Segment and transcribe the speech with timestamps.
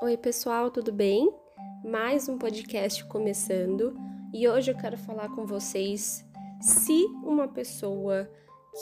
[0.00, 1.28] Oi, pessoal, tudo bem?
[1.84, 3.98] Mais um podcast começando
[4.32, 6.24] e hoje eu quero falar com vocês
[6.60, 8.30] se uma pessoa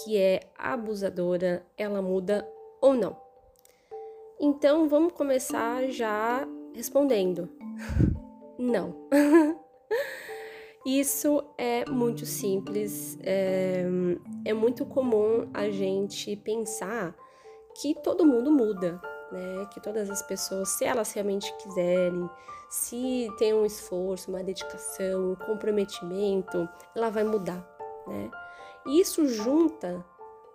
[0.05, 2.47] que é abusadora ela muda
[2.83, 3.17] ou não.
[4.39, 7.49] Então vamos começar já respondendo:
[8.59, 8.95] não.
[10.85, 13.85] Isso é muito simples, é,
[14.45, 17.17] é muito comum a gente pensar
[17.81, 19.01] que todo mundo muda,
[19.33, 19.67] né?
[19.73, 22.29] Que todas as pessoas, se elas realmente quiserem,
[22.69, 27.67] se tem um esforço, uma dedicação, um comprometimento, ela vai mudar,
[28.07, 28.31] né?
[28.87, 30.05] E isso junta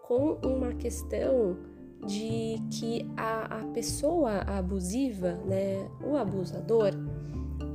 [0.03, 1.57] com uma questão
[2.05, 6.91] de que a, a pessoa abusiva, né, o abusador,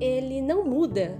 [0.00, 1.18] ele não muda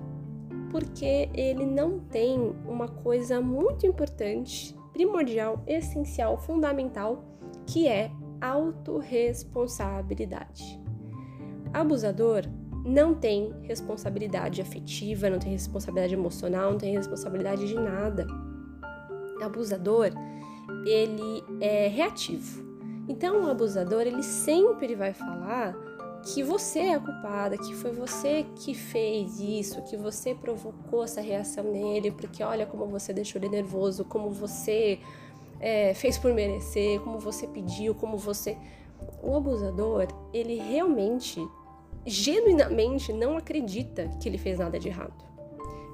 [0.71, 7.25] porque ele não tem uma coisa muito importante, primordial, essencial, fundamental,
[7.67, 10.81] que é autorresponsabilidade.
[11.73, 12.45] Abusador
[12.85, 18.27] não tem responsabilidade afetiva, não tem responsabilidade emocional, não tem responsabilidade de nada.
[19.43, 20.13] Abusador,
[20.87, 22.65] ele é reativo.
[23.09, 25.75] Então, o abusador, ele sempre vai falar
[26.23, 31.21] que você é a culpada, que foi você que fez isso, que você provocou essa
[31.21, 34.99] reação nele, porque olha como você deixou ele nervoso, como você
[35.61, 38.57] é, fez por merecer, como você pediu, como você.
[39.23, 41.47] O abusador, ele realmente,
[42.05, 45.25] genuinamente, não acredita que ele fez nada de errado.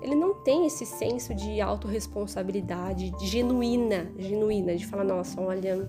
[0.01, 5.89] Ele não tem esse senso de autorresponsabilidade genuína, genuína, de falar, nossa, olha,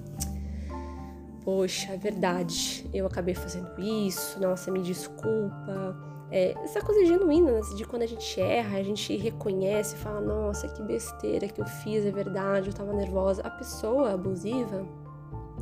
[1.43, 7.61] poxa, é verdade, eu acabei fazendo isso, nossa, me desculpa é, essa coisa genuína, né?
[7.75, 12.03] de quando a gente erra, a gente reconhece, fala, nossa, que besteira que eu fiz,
[12.03, 13.43] é verdade, eu tava nervosa.
[13.43, 14.83] A pessoa abusiva,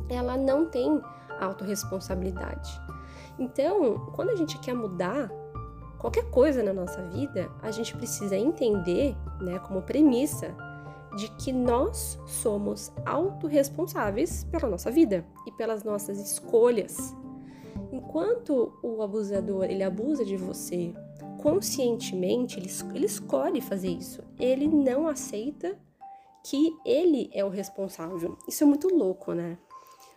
[0.08, 0.98] ela não tem
[1.38, 2.80] autorresponsabilidade.
[3.38, 5.30] Então, quando a gente quer mudar
[5.98, 10.56] qualquer coisa na nossa vida, a gente precisa entender, né, como premissa,
[11.18, 17.14] de que nós somos autorresponsáveis pela nossa vida e pelas nossas escolhas.
[17.92, 20.94] Enquanto o abusador ele abusa de você
[21.42, 24.22] conscientemente, ele, ele escolhe fazer isso.
[24.38, 25.78] Ele não aceita
[26.44, 28.38] que ele é o responsável.
[28.48, 29.58] Isso é muito louco, né?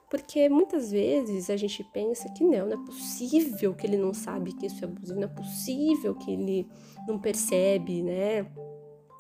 [0.10, 4.54] Porque muitas vezes a gente pensa que não, não é possível que ele não sabe
[4.54, 6.70] que isso é abusivo, não é possível que ele
[7.08, 8.50] não percebe, né?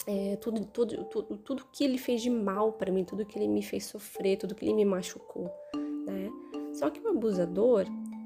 [0.07, 3.47] É, tudo, tudo, tudo, tudo que ele fez de mal para mim, tudo que ele
[3.47, 5.51] me fez sofrer, tudo que ele me machucou,
[6.05, 6.29] né?
[6.73, 7.85] Só que o abusador,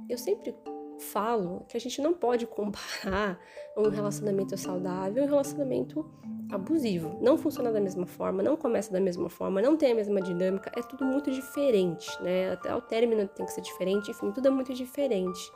[0.10, 0.56] eu sempre
[1.00, 3.40] falo que a gente não pode comparar
[3.78, 6.06] um relacionamento saudável e um relacionamento
[6.52, 7.18] abusivo.
[7.22, 10.72] Não funciona da mesma forma, não começa da mesma forma, não tem a mesma dinâmica,
[10.76, 12.52] é tudo muito diferente, né?
[12.52, 15.52] Até o término tem que ser diferente, enfim, tudo é muito diferente,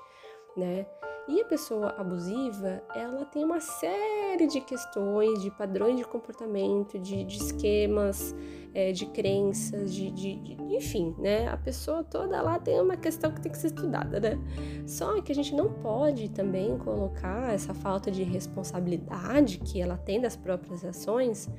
[0.55, 0.85] né?
[1.25, 7.23] E a pessoa abusiva, ela tem uma série de questões, de padrões de comportamento, de,
[7.23, 8.35] de esquemas,
[8.73, 11.47] é, de crenças, de, de, de, enfim, né?
[11.47, 14.37] A pessoa toda lá tem uma questão que tem que ser estudada, né?
[14.85, 20.19] Só que a gente não pode também colocar essa falta de responsabilidade que ela tem
[20.19, 21.49] das próprias ações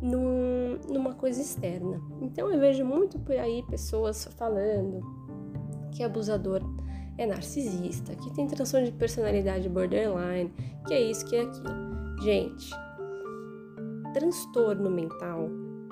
[0.00, 2.00] num, numa coisa externa.
[2.22, 5.02] Então eu vejo muito por aí pessoas falando
[5.90, 6.62] que abusador
[7.20, 10.50] é narcisista, que tem transtorno de personalidade borderline,
[10.86, 11.68] que é isso, que é aquilo.
[12.22, 12.70] Gente,
[14.14, 15.50] transtorno mental,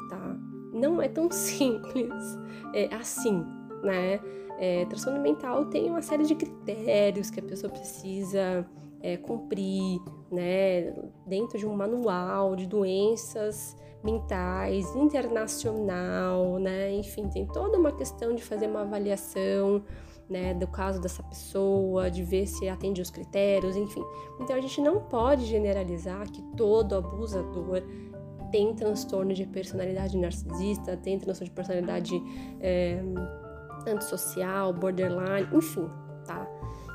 [0.08, 0.36] tá?
[0.72, 2.38] Não é tão simples
[2.74, 3.44] é, assim,
[3.82, 4.20] né?
[4.58, 8.66] É, transtorno mental tem uma série de critérios que a pessoa precisa
[9.02, 10.00] é, cumprir,
[10.32, 10.94] né?
[11.26, 16.90] Dentro de um manual de doenças mentais internacional, né?
[16.94, 19.84] Enfim, tem toda uma questão de fazer uma avaliação
[20.28, 24.04] né, do caso dessa pessoa, de ver se atende os critérios, enfim.
[24.40, 27.82] Então a gente não pode generalizar que todo abusador
[28.50, 32.22] tem transtorno de personalidade narcisista, tem transtorno de personalidade
[32.60, 33.02] é,
[33.86, 35.88] antissocial, borderline, enfim,
[36.24, 36.46] tá?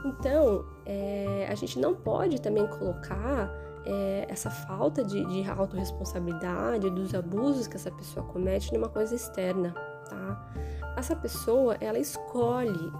[0.05, 3.51] Então é, a gente não pode também colocar
[3.85, 9.73] é, essa falta de, de autorresponsabilidade, dos abusos que essa pessoa comete numa coisa externa,
[10.09, 10.53] tá?
[10.95, 12.91] Essa pessoa, ela escolhe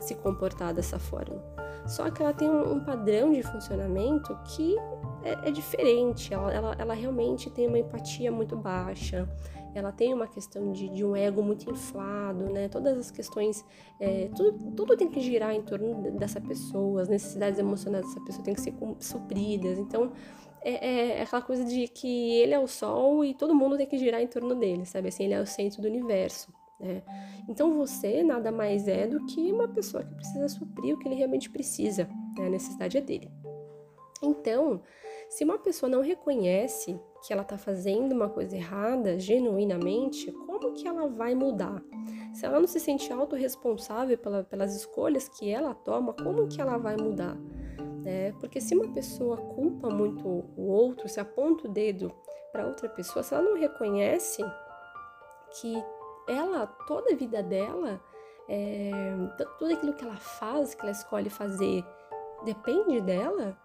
[0.00, 1.42] se comportar dessa forma.
[1.86, 4.76] Só que ela tem um, padrão de funcionamento que
[5.22, 9.28] é, é diferente, ela, ela, ela, realmente tem uma empatia muito baixa,
[9.74, 12.68] ela tem uma questão de, de um ego muito inflado, né?
[12.68, 13.64] Todas as questões,
[13.98, 18.44] é, tudo, tudo tem que girar em torno dessa pessoa, as necessidades emocionais dessa pessoa
[18.44, 19.78] têm que ser supridas.
[19.78, 20.12] Então,
[20.62, 23.86] é, é, é, aquela coisa de que ele é o sol e todo mundo tem
[23.86, 25.08] que girar em torno dele, sabe?
[25.08, 26.52] Assim, ele é o centro do universo.
[26.80, 27.02] Né?
[27.48, 31.16] Então você nada mais é do que uma pessoa que precisa suprir o que ele
[31.16, 32.08] realmente precisa.
[32.38, 32.46] né?
[32.46, 33.30] a necessidade é dele.
[34.22, 34.82] Então,
[35.28, 40.86] se uma pessoa não reconhece que ela está fazendo uma coisa errada genuinamente, como que
[40.86, 41.82] ela vai mudar?
[42.32, 46.76] Se ela não se sente autorresponsável pela, pelas escolhas que ela toma, como que ela
[46.78, 47.36] vai mudar?
[48.02, 48.32] Né?
[48.40, 50.26] Porque se uma pessoa culpa muito
[50.56, 52.12] o outro, se aponta o dedo
[52.52, 54.42] para outra pessoa, se ela não reconhece
[55.60, 55.82] que
[56.28, 58.00] ela, toda a vida dela,
[58.48, 59.14] é,
[59.58, 61.84] tudo aquilo que ela faz, que ela escolhe fazer,
[62.44, 63.56] depende dela,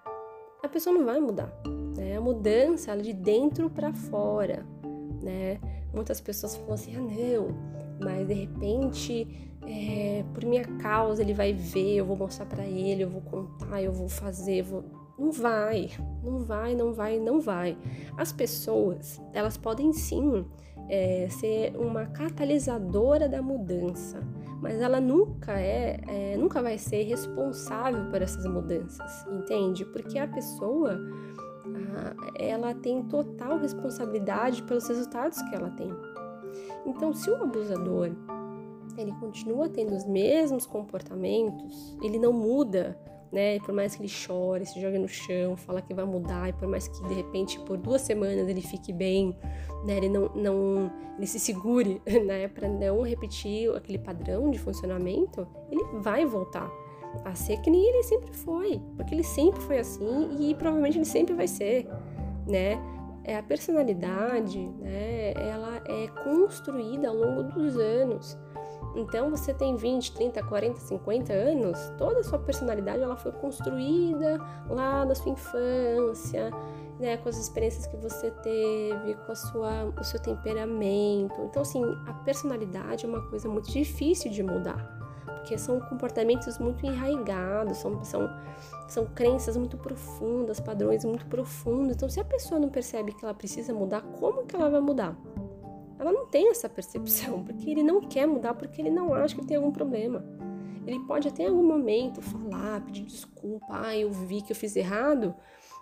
[0.61, 1.53] a pessoa não vai mudar.
[1.95, 2.17] Né?
[2.17, 4.65] A mudança ela é de dentro para fora.
[5.21, 5.59] Né?
[5.93, 7.55] Muitas pessoas falam assim: ah, não,
[8.03, 13.03] mas de repente, é, por minha causa, ele vai ver, eu vou mostrar para ele,
[13.03, 14.83] eu vou contar, eu vou fazer, eu vou.
[15.17, 15.91] Não vai,
[16.23, 17.77] não vai, não vai, não vai.
[18.17, 20.43] As pessoas, elas podem sim
[20.89, 24.21] é, ser uma catalisadora da mudança,
[24.61, 29.85] mas ela nunca é, é, nunca vai ser responsável por essas mudanças, entende?
[29.85, 30.99] Porque a pessoa
[32.37, 35.89] ela tem total responsabilidade pelos resultados que ela tem.
[36.85, 38.11] Então, se o abusador
[38.97, 42.97] ele continua tendo os mesmos comportamentos, ele não muda,
[43.33, 43.59] né?
[43.59, 46.67] Por mais que ele chore, se jogue no chão, fala que vai mudar, e por
[46.67, 49.35] mais que de repente por duas semanas ele fique bem,
[49.83, 49.97] né?
[49.97, 52.47] Ele não, não ele se segure, né?
[52.47, 56.71] Para não repetir aquele padrão de funcionamento, ele vai voltar
[57.25, 61.05] a ser que nem ele sempre foi, porque ele sempre foi assim e provavelmente ele
[61.05, 61.87] sempre vai ser,
[62.47, 62.79] né?
[63.23, 65.31] É a personalidade, né?
[65.33, 68.37] Ela é construída ao longo dos anos.
[68.95, 74.39] Então você tem 20, 30, 40, 50 anos, toda a sua personalidade ela foi construída
[74.69, 76.51] lá na sua infância,
[76.99, 81.41] né, com as experiências que você teve, com a sua, o seu temperamento.
[81.41, 85.03] Então assim, a personalidade é uma coisa muito difícil de mudar
[85.43, 88.29] porque são comportamentos muito enraigados, são, são,
[88.87, 91.97] são crenças muito profundas, padrões muito profundos.
[91.97, 95.17] Então, se a pessoa não percebe que ela precisa mudar, como que ela vai mudar?
[96.03, 99.45] Ela não tem essa percepção, porque ele não quer mudar, porque ele não acha que
[99.45, 100.21] tem algum problema.
[100.85, 104.75] Ele pode até em algum momento falar, pedir desculpa, ah, eu vi que eu fiz
[104.75, 105.33] errado,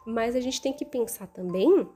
[0.05, 1.89] mas a gente tem que pensar também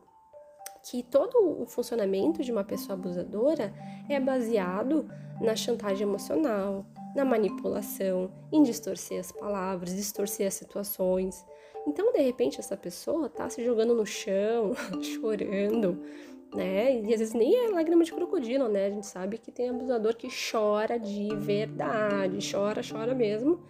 [0.81, 3.72] que todo o funcionamento de uma pessoa abusadora
[4.10, 5.07] é baseado
[5.39, 6.83] na chantagem emocional,
[7.16, 11.45] na manipulação, em distorcer as palavras, distorcer as situações.
[11.86, 16.01] Então, de repente, essa pessoa tá se jogando no chão, chorando,
[16.55, 17.01] né?
[17.01, 18.85] E às vezes nem é lágrima de crocodilo, né?
[18.85, 23.63] A gente sabe que tem abusador que chora de verdade, chora, chora mesmo,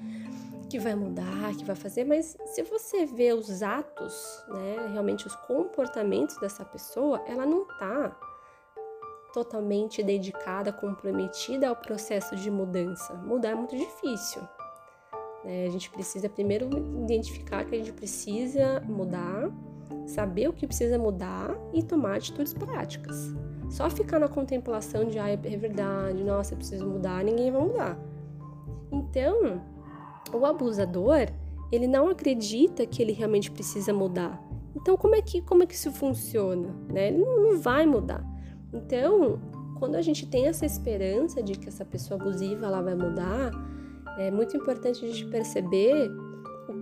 [0.70, 5.36] que vai mudar, que vai fazer, mas se você vê os atos, né, realmente os
[5.36, 8.16] comportamentos dessa pessoa, ela não tá
[9.34, 13.14] totalmente dedicada, comprometida ao processo de mudança.
[13.16, 14.42] Mudar é muito difícil.
[15.44, 15.66] Né?
[15.66, 16.70] A gente precisa primeiro
[17.04, 19.52] identificar que a gente precisa mudar,
[20.06, 23.34] saber o que precisa mudar e tomar atitudes práticas.
[23.70, 28.00] Só ficar na contemplação de, ah, é verdade, nossa, eu preciso mudar, ninguém vai mudar.
[28.92, 29.62] Então,
[30.34, 31.28] o abusador,
[31.72, 34.42] ele não acredita que ele realmente precisa mudar.
[34.76, 36.68] Então, como é que, como é que isso funciona?
[36.92, 37.08] Né?
[37.08, 38.24] Ele não, não vai mudar.
[38.72, 39.40] Então,
[39.80, 43.52] quando a gente tem essa esperança de que essa pessoa abusiva ela vai mudar,
[44.18, 46.10] é muito importante a gente perceber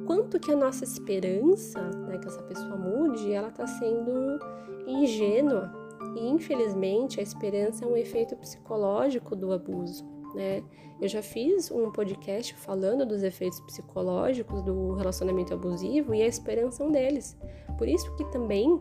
[0.05, 4.39] quanto que a nossa esperança, né, que essa pessoa mude, ela está sendo
[4.88, 5.72] ingênua.
[6.15, 10.05] E infelizmente a esperança é um efeito psicológico do abuso.
[10.36, 10.63] Né?
[11.01, 16.83] Eu já fiz um podcast falando dos efeitos psicológicos do relacionamento abusivo e a esperança
[16.83, 17.38] é um deles.
[17.77, 18.79] Por isso que também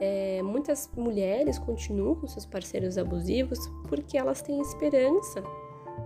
[0.00, 5.42] é, muitas mulheres continuam com seus parceiros abusivos porque elas têm esperança,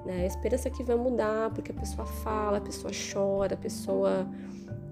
[0.04, 0.22] né?
[0.22, 4.26] A esperança que vai mudar, porque a pessoa fala, a pessoa chora, a pessoa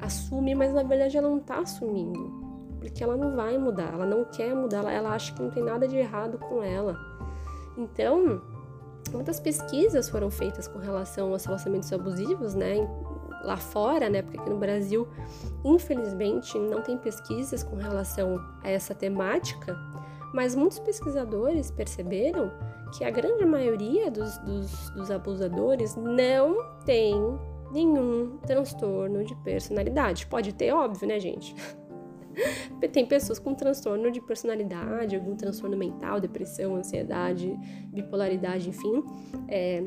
[0.00, 4.24] assume, mas na verdade ela não está assumindo, porque ela não vai mudar, ela não
[4.24, 6.96] quer mudar, ela, ela acha que não tem nada de errado com ela.
[7.76, 8.42] Então,
[9.12, 12.76] muitas pesquisas foram feitas com relação aos relacionamentos abusivos, né?
[13.44, 14.22] lá fora, né?
[14.22, 15.06] Porque aqui no Brasil,
[15.64, 19.78] infelizmente, não tem pesquisas com relação a essa temática,
[20.34, 22.50] mas muitos pesquisadores perceberam
[22.92, 27.14] que a grande maioria dos, dos, dos abusadores não tem
[27.72, 30.26] nenhum transtorno de personalidade.
[30.26, 31.54] Pode ter, óbvio, né, gente?
[32.92, 37.56] Tem pessoas com transtorno de personalidade, algum transtorno mental, depressão, ansiedade,
[37.92, 39.04] bipolaridade, enfim.
[39.48, 39.84] É,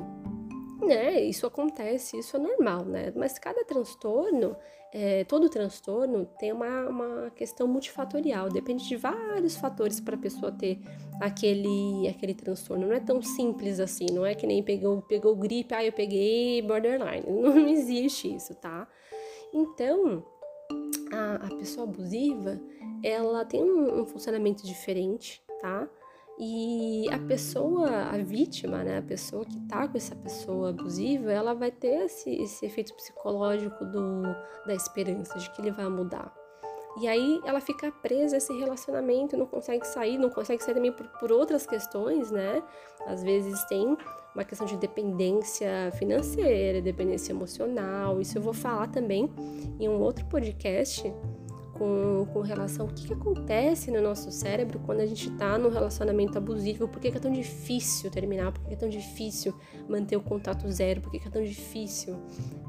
[0.85, 3.11] né, isso acontece, isso é normal, né?
[3.15, 4.55] Mas cada transtorno,
[4.93, 10.51] é, todo transtorno tem uma, uma questão multifatorial, depende de vários fatores para a pessoa
[10.51, 10.79] ter
[11.19, 12.87] aquele, aquele transtorno.
[12.87, 16.61] Não é tão simples assim, não é que nem pegou, pegou gripe, ah, eu peguei
[16.61, 17.25] borderline.
[17.27, 18.87] Não, existe isso, tá?
[19.53, 20.23] Então,
[21.11, 22.59] a, a pessoa abusiva,
[23.03, 25.89] ela tem um, um funcionamento diferente, tá?
[26.39, 31.55] E a pessoa, a vítima, né, a pessoa que tá com essa pessoa abusiva, ela
[31.55, 34.21] vai ter esse, esse efeito psicológico do,
[34.65, 36.31] da esperança de que ele vai mudar.
[36.99, 40.91] E aí ela fica presa a esse relacionamento, não consegue sair, não consegue sair também
[40.91, 42.61] por, por outras questões, né?
[43.05, 43.95] Às vezes tem
[44.33, 48.19] uma questão de dependência financeira, dependência emocional.
[48.19, 49.29] Isso eu vou falar também
[49.79, 51.03] em um outro podcast
[51.77, 55.69] com, com relação ao que, que acontece no nosso cérebro quando a gente está num
[55.69, 59.53] relacionamento abusivo, por que, que, é tão difícil terminar, por que, que, é tão difícil
[59.87, 62.15] manter o contato zero, por que, que é tão difícil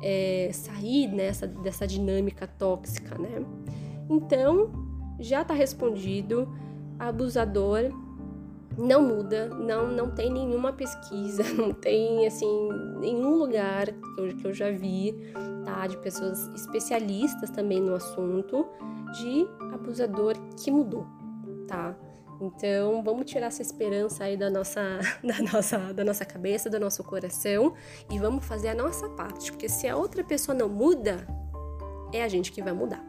[0.02, 3.44] é, sair nessa, dessa dinâmica tóxica, né?
[4.08, 4.70] Então,
[5.18, 6.48] já está respondido.
[6.98, 7.92] Abusador
[8.78, 12.46] não muda, não, não tem nenhuma pesquisa, não tem assim
[13.00, 15.14] nenhum lugar que eu, que eu já vi,
[15.64, 18.66] tá, de pessoas especialistas também no assunto
[19.14, 21.04] de abusador que mudou,
[21.66, 21.96] tá?
[22.40, 24.80] Então, vamos tirar essa esperança aí da nossa,
[25.24, 27.74] da nossa, da nossa cabeça, do nosso coração
[28.08, 31.26] e vamos fazer a nossa parte, porque se a outra pessoa não muda,
[32.12, 33.07] é a gente que vai mudar.